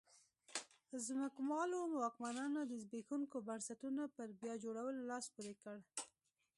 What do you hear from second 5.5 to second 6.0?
کړ.